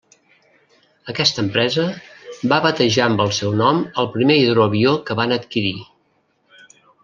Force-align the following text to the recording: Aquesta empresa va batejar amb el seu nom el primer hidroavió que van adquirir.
Aquesta 1.11 1.43
empresa 1.47 1.85
va 2.53 2.59
batejar 2.67 3.05
amb 3.09 3.23
el 3.27 3.31
seu 3.43 3.53
nom 3.61 3.85
el 4.05 4.11
primer 4.17 4.41
hidroavió 4.41 4.99
que 5.11 5.21
van 5.23 5.41
adquirir. 5.41 5.79